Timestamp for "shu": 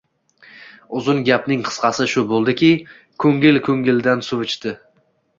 2.13-2.23